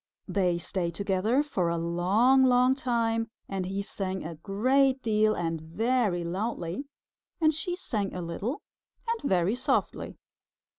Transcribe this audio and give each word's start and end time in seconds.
They 0.27 0.57
stayed 0.57 0.95
together 0.95 1.43
for 1.43 1.69
a 1.69 1.77
long, 1.77 2.43
long 2.43 2.73
time, 2.73 3.29
and 3.47 3.67
he 3.67 3.83
sang 3.83 4.23
a 4.25 4.33
great 4.33 5.03
deal 5.03 5.35
and 5.35 5.61
very 5.61 6.23
loudly, 6.23 6.85
and 7.39 7.53
she 7.53 7.75
sang 7.75 8.11
a 8.11 8.21
little 8.23 8.63
and 9.07 9.21
very 9.29 9.53
softly. 9.53 10.17